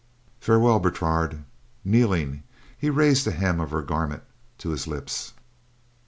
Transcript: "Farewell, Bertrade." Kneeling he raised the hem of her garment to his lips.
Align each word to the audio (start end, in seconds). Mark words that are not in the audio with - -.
"Farewell, 0.39 0.79
Bertrade." 0.79 1.43
Kneeling 1.85 2.41
he 2.75 2.89
raised 2.89 3.23
the 3.23 3.29
hem 3.29 3.59
of 3.59 3.69
her 3.69 3.83
garment 3.83 4.23
to 4.57 4.69
his 4.71 4.87
lips. 4.87 5.33